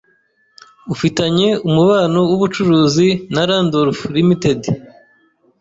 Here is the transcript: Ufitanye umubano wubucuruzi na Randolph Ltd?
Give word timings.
Ufitanye 0.93 1.49
umubano 1.67 2.19
wubucuruzi 2.29 3.07
na 3.33 3.41
Randolph 3.49 4.01
Ltd? 4.13 4.61